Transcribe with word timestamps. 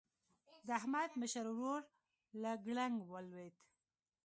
د 0.65 0.69
احمد 0.79 1.11
مشر 1.21 1.45
ورور 1.49 1.81
له 2.41 2.51
ګړنګ 2.65 2.97
ولوېد. 3.11 3.55